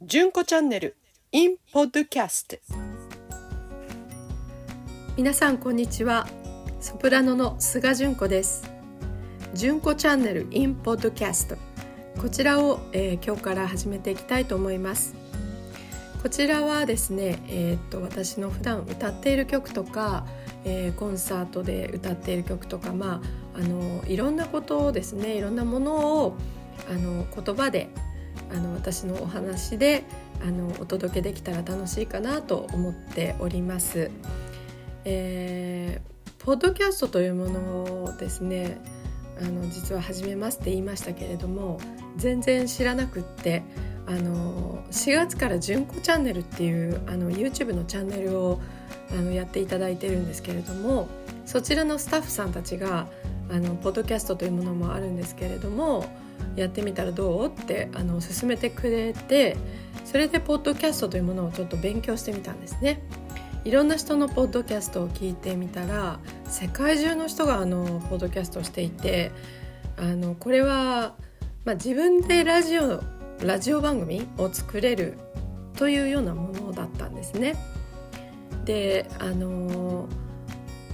[0.00, 0.96] 純子チャンネル
[1.32, 2.60] in podcast
[5.16, 6.28] 皆さんこんにちは。
[6.80, 8.70] ソプラノの菅純子です。
[9.54, 11.58] 純子チャンネル in podcast
[12.20, 15.16] こちらを、えー、今日から始めていきたいと思います。
[16.22, 20.24] こちらはですね、えー、っと私の普段歌っている曲とか、
[20.64, 23.20] えー、コンサートで歌っている曲とかま
[23.54, 26.36] ああのいろんなことをですねいろんなものを
[26.88, 27.90] あの言葉で
[28.50, 30.04] あの私のお話で
[30.42, 34.10] あのお届けできたら楽しいかなと思っております。
[35.04, 37.60] えー、ポッドキャストというもの
[38.04, 38.78] をですね
[39.40, 41.80] あの実は始めますって言いましたけれども
[42.16, 43.62] 全然知らなくって
[44.06, 48.60] あの4月から「純子チャンネル」っていうあの YouTube のチャンネルを
[49.10, 51.08] あのやっていただいてるんですけれども
[51.46, 53.06] そちらのスタッフさんたちが
[53.50, 56.04] あのポッドキャストというものもあるんですけれども
[56.56, 57.46] やってみたらどう？
[57.46, 59.56] ってあの勧めてくれて
[60.04, 63.02] それでポッドキャストというものをちょっと勉強してみたんですね。
[63.64, 69.32] いろんな人のポッドキャストを聞いてみたら世界中の人があのポッドキャストをしていて
[69.96, 71.14] あのこれは、
[71.64, 73.02] まあ、自分でラジオ
[73.42, 75.18] ラジオ番組を作れる
[75.76, 77.56] というようなものだったんですね。
[78.64, 80.08] であの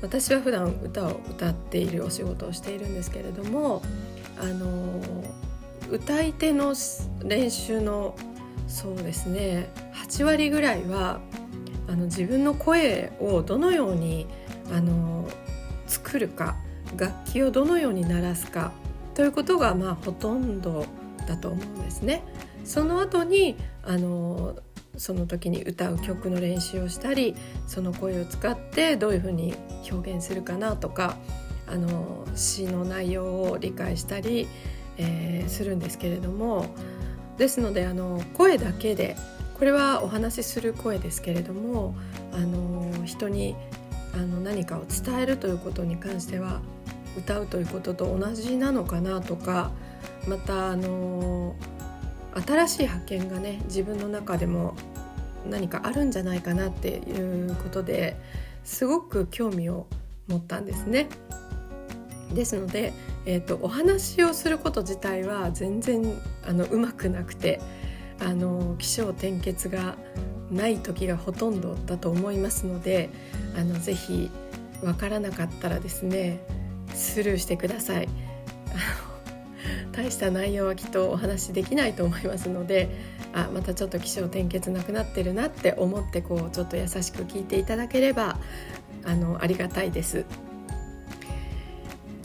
[0.00, 3.82] 私は普段歌を歌っているお仕事をしているんですけれども
[4.40, 5.00] あの
[5.90, 6.74] 歌い手の
[7.24, 8.16] 練習の
[8.66, 9.70] そうですね
[10.06, 11.20] 8割ぐらいは
[11.88, 14.26] あの自分の声をどのように
[14.70, 15.28] あの
[15.86, 16.56] 作るか
[16.96, 18.72] 楽器をどのように鳴らすか
[19.14, 20.86] ということがまあほとんど
[21.26, 22.22] だと思うんですね。
[22.64, 24.56] その後にあの
[24.98, 27.34] その時に歌う曲の練習をしたり
[27.66, 29.54] その声を使ってどういうふうに
[29.90, 31.16] 表現するかなとか
[31.66, 34.48] あの詩の内容を理解したり、
[34.96, 36.66] えー、するんですけれども
[37.36, 39.16] ですのであの声だけで
[39.58, 41.94] これはお話しする声ですけれども
[42.32, 43.56] あの人に
[44.14, 46.60] あの何かを伝えるということに関しては
[47.16, 49.70] 歌うということと同じなのかなとか
[50.26, 51.54] またあの
[52.46, 54.74] 新しい発見がね自分の中でも
[55.48, 58.16] 何かあるんじゃないかなっていうことで
[58.64, 59.86] すごく興味を
[60.26, 61.08] 持ったんですね。
[62.34, 62.92] ですので、
[63.24, 66.12] えーと、お話をすること自体は全然
[66.46, 67.58] あのうまくなくて
[68.20, 69.96] あの起承転結が
[70.50, 73.08] ない時がほとんどだと思いますので
[73.56, 74.30] あのぜひ
[74.82, 76.40] 分からなかったらですね
[76.94, 78.08] スルーしてください。
[79.98, 82.88] 大した内容はきっとお話できないと思いますので
[83.32, 88.38] あまたちょっと起承転結なくなってるなって思ってこうちょっと優しく聞いていただければ
[89.04, 90.24] あのありがたいです。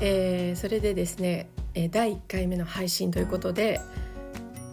[0.00, 1.50] えー、それでですね
[1.90, 3.80] 第1回目の配信ということで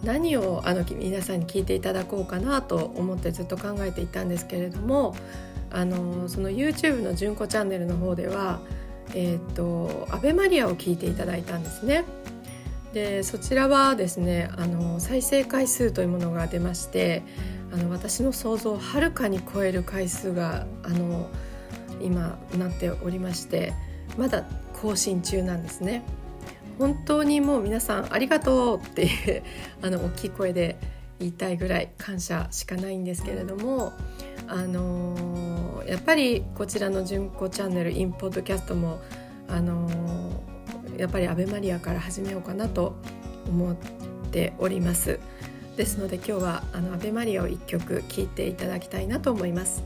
[0.02, 5.14] 何をあの皆さんに聞いていただこうかなと思ってずっと考えていたんですけれども
[5.70, 8.60] あのその YouTube の純子チャンネルの方では
[9.14, 12.04] えーと、アベマリアを聞いていただいたんですね。
[12.96, 17.22] でそちらはですねあの再生回数というものが出まして
[17.70, 21.28] あの私の想像をはるかに超える回数があの
[22.00, 23.74] 今なっておりまして
[24.16, 24.44] まだ
[24.80, 26.04] 更新中なんですね。
[26.78, 29.42] 本当にもう皆さんありがとうって
[29.82, 30.78] あの大きい声で
[31.18, 33.92] 言いたいぐらい感謝しかないんですけれども
[34.46, 39.00] あのー、やっぱりこちらの純子チャンネルインポッドキャストも
[39.48, 39.88] あの、
[40.98, 42.96] やっぱりアベマリアから始めようかなと
[43.48, 43.76] 思っ
[44.30, 45.18] ております。
[45.76, 49.84] ですので今日はあのアベマリアを1曲聴いていただきたいなと思います、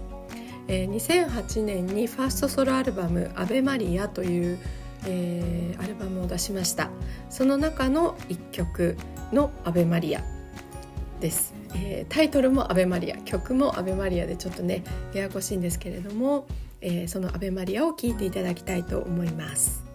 [0.68, 4.58] えー、2008年にファーストソロアルバム「アベマリア」という、
[5.06, 6.90] えー、アルバムを出しました。
[7.28, 8.96] その中の1曲
[9.32, 10.22] の「アベマリア」
[11.20, 16.46] です、えー、タイトルも「アベマリア」曲も「アベマリア」でちょっとねややこしいんですけれども、
[16.80, 19.89] えー、その「アベマリア」を聴いていただきたいと思います。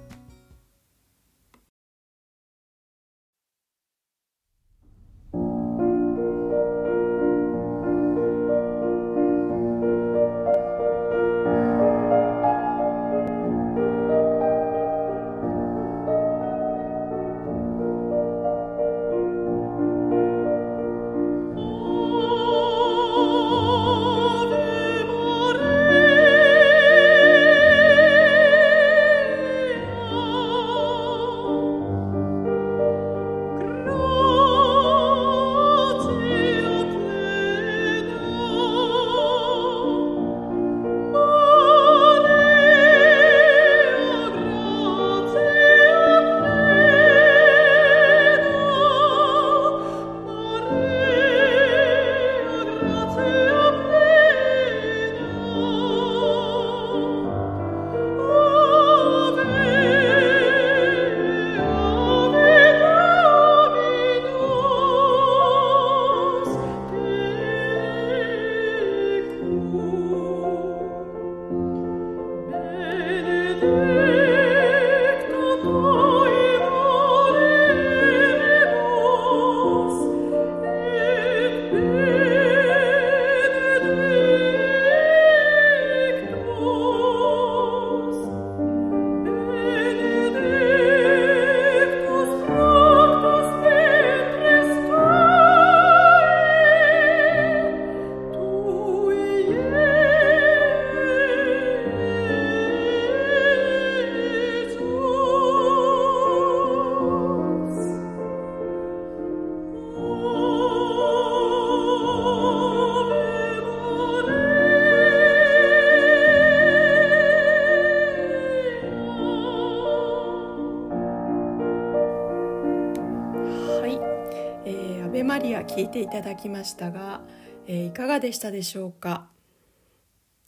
[125.75, 127.19] 聞いていただきましたが、
[127.67, 129.27] えー、いかがでしたでしょうか？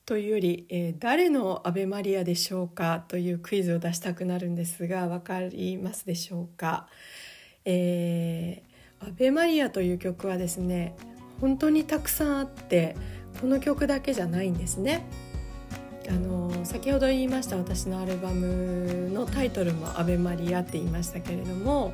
[0.06, 6.88] というより、えー、誰のアベマリアでしょうかというクイズを出したくなるんですが分かりますでしょうか、
[7.66, 10.96] えー、アベマリアという曲はですね
[11.42, 12.96] 本当にたくさんあって
[13.42, 15.06] この曲だけじゃないんですね。
[16.08, 21.94] あの先ほど言いました私のアルバムのタイトルも「アベマリア」って言いましたけれども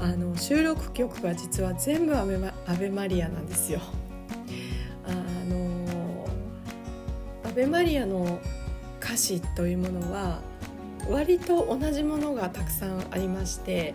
[0.00, 3.80] あの収録曲が実は全部アベマアベマリアなんですよ。
[5.04, 5.12] あ
[5.52, 6.26] の
[7.44, 8.38] アベマリアの
[9.02, 10.40] 歌詞というものは
[11.10, 13.94] 割と同じものがたくさんありまして、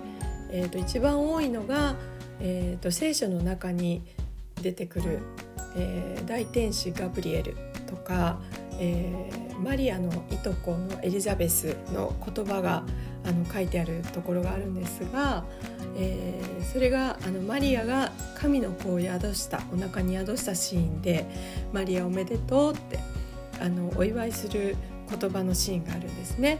[0.52, 1.96] えー、と一番多いのが、
[2.40, 4.04] えー、と聖書の中に
[4.62, 5.20] 出てくる、
[5.76, 7.56] えー、大天使ガブリエル
[7.88, 8.40] とか、
[8.80, 12.84] えー、マリアのいとこのエリザベスの言葉が
[13.24, 15.46] あの書いてあるところがあるんですが、
[15.98, 21.26] えー、それがあのマリアが神の子を宿したお腹に宿したシーンで
[21.74, 23.00] 「マリアおめでとう」って
[23.60, 24.76] あのお祝いする
[25.10, 26.60] 言葉のシーンがあるんですね。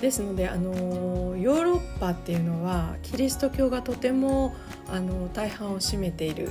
[0.00, 4.54] ですのであのヨーロッパっていうのはキリスト教がとても
[4.88, 6.50] あの大半を占めている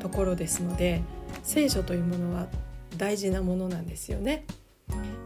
[0.00, 1.02] ところですので
[1.42, 2.46] 聖書というものは
[2.96, 4.44] 大事なものなんですよね。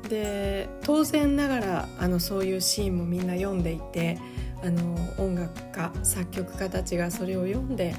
[0.08, 4.18] で当然ながらあのそういうシーンもみんな読んでいて
[4.66, 7.94] あの音楽家作曲家たちがそれを読んで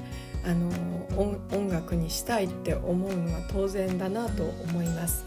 [0.45, 0.69] あの
[1.17, 5.25] 音楽にしたいって思うのは当然だなと思います。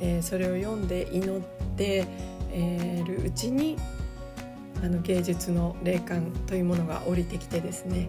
[0.00, 1.40] えー、それを読んで祈っ
[1.76, 2.06] て、
[2.52, 3.78] えー、るうちに
[4.82, 8.08] あの芸術の霊感というものが降りてきてですね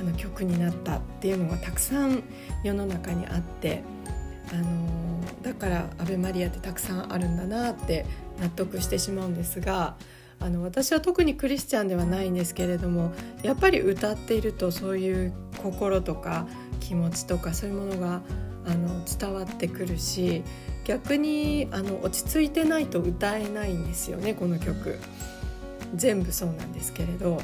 [0.00, 2.24] あの曲になったっていうのがたくさん
[2.64, 3.82] 世の中にあって
[4.50, 8.06] あのだから「アベマリア」ってたくさんあるんだなって
[8.40, 9.94] 納得してしまうんですが
[10.38, 13.12] あの私は特にクリスチャンではないんですけれども
[13.42, 16.46] やっぱり歌っているとそういう心とか
[16.80, 18.22] 気持ちとかそういうものが
[18.66, 20.42] あの伝わってくるし
[20.84, 24.98] 逆にあの落ち着いてないと歌えないんですよねこの曲
[25.94, 27.40] 全部そうなんですけれど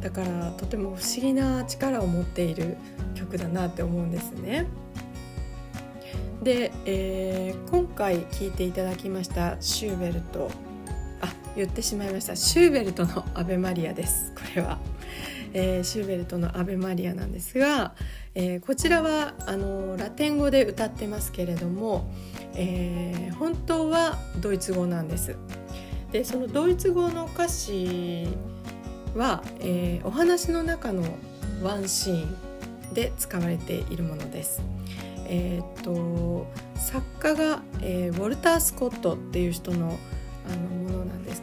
[0.00, 2.76] だからとても不思議な力を持っている
[3.14, 4.66] 曲だなって思うんですね。
[6.42, 10.50] で、えー、今回聴いていただきましたシューベルト
[11.56, 14.78] 言ってしまいましたシューベルトの「アベマリア」ですこれは、
[15.52, 17.94] えー、シューベルトの「アベマリア」なんですが、
[18.34, 22.10] えー、こちらはあのラテン語で歌ってますけれども、
[22.54, 25.36] えー、本当はドイツ語なんです。
[26.10, 28.28] でそのドイツ語の歌詞
[29.14, 31.02] は、えー、お話の中の
[31.62, 32.26] ワンシー
[32.90, 34.62] ンで使われているものです。
[35.26, 39.98] えーと、作家が、えー、ウォルター・スコットっていう人の
[40.44, 40.81] あの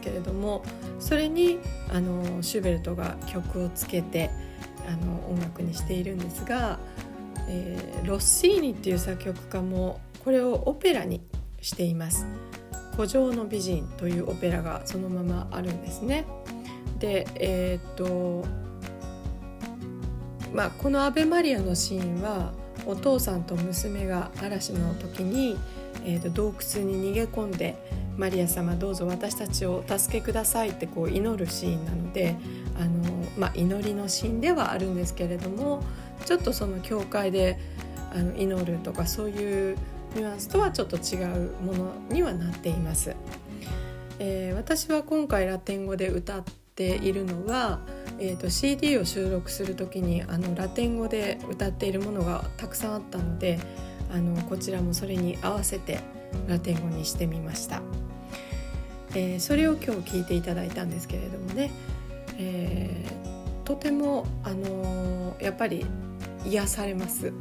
[0.00, 0.64] すけれども
[0.98, 1.58] それに
[1.92, 4.30] あのシューベルトが曲をつけて
[4.88, 6.78] あの音楽にしているんですが、
[7.48, 11.20] えー、ロッシーニっていう作曲家もこれをオペラに
[11.60, 12.26] しています。
[12.96, 16.24] 古城の美人というオペラがそのままあるんですね。
[16.98, 18.44] で、えー、っと
[20.52, 22.52] まあ、この「アベマリア」のシーンは
[22.86, 25.58] お父さんと娘が嵐の時に、
[26.04, 27.76] えー、と洞窟に逃げ込んで
[28.16, 32.36] 「マリア様どうぞ私たちをお助けください」ってこう祈るシーンなので
[32.78, 35.82] あの、まあ、祈りのシーンではあるんですけれども
[36.24, 37.58] ちょっとその教会で
[38.12, 39.76] あの祈るとかそういう
[40.14, 43.14] ニュアンスとはちょっと違うものにはなっています。
[44.18, 47.80] えー、私は今回ラテン語で歌っているのは
[48.20, 53.58] えーと、CD を収録する時にあのラテン語で歌っているものがたくさんあったので
[54.12, 56.00] あのこちらもそれに合わせて
[56.46, 57.80] ラテン語にしてみました、
[59.14, 61.70] えー、それを今日聞いていただいたんですけれどもね、
[62.38, 65.86] えー、とても、あのー、やっぱり
[66.44, 67.32] 癒されます。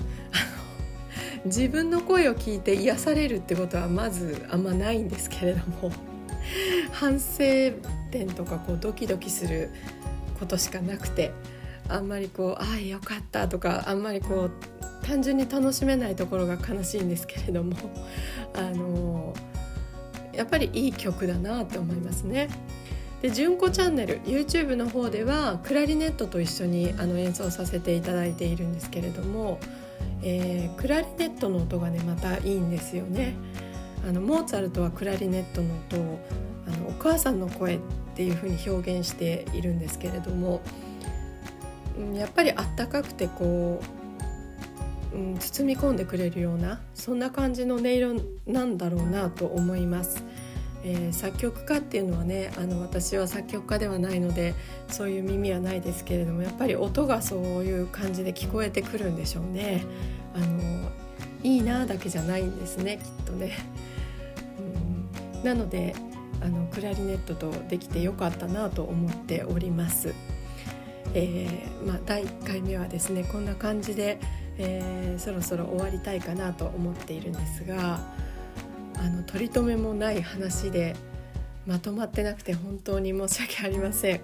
[1.46, 5.90] 自分の声を聞いて癒されるってことはまずあんまないんですけれども
[6.92, 7.72] 反省
[8.12, 9.70] 点とかこうドキドキする
[10.40, 11.32] ことしかなくて
[11.88, 14.52] あんまりこう「ああよかった」とかあんまりこう
[15.06, 17.76] 単純に楽しめないところが悲しいんですけれども
[18.54, 19.34] あの
[20.34, 22.48] やっぱりいい曲だなって思いますね。
[23.22, 29.60] で純子チャンネル YouTube の方ではクラリネットと一緒にあの演奏させていただいているんですけれども、
[30.24, 33.36] えー、クラリネットの音がねまたいいんですよね。
[34.08, 36.20] あのモーツァルトはクラリネットの音を
[37.00, 37.80] 母さんの声っ
[38.16, 40.62] ていうふうに表現しているんですけれども
[42.16, 43.82] やっぱりあったかくてこ
[45.14, 50.24] う、うん、包み込んでくれるようなそんな感じの音色なんだろうなと思います。
[50.82, 54.54] えー、作曲家っていうのはねあの私は作曲家ではないので
[54.88, 59.84] そういう耳はないですけれどもやっぱり音がそういう感じで聞こえてくるんでしょうね。
[60.34, 60.90] あの
[61.44, 63.58] いいなだけじゃないんですねきっとね。
[65.36, 65.96] うん、なので
[66.42, 70.14] あのクラリネットとできてよかったなと思っております。
[71.14, 74.20] えー、まあ、第1回目はですねこんな感じで、
[74.58, 78.00] えー、そろそろ終わりたいかなと思っているんですが
[78.96, 80.96] あの取り留めもない話で
[81.66, 84.22] まとまってなくて本当に申し訳ありません。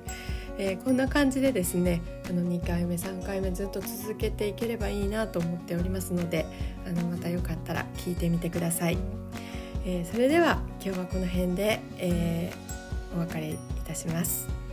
[0.57, 6.45] えー、こんな感じでですねあの2回目3回目ずっと続けていければいいなと思っておりますので
[6.87, 8.97] あのまたよかったら聞いてみてください。
[9.87, 14.64] えー、それでは今日はこの辺で、えー、お別れいたします。